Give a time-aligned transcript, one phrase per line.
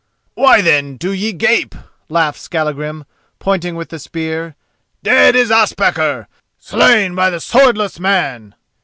[0.33, 1.75] "Why, then, do ye gape?"
[2.09, 3.05] laughed Skallagrim,
[3.37, 4.55] pointing with the spear.
[5.03, 8.55] "Dead is Ospakar!—slain by the swordless man!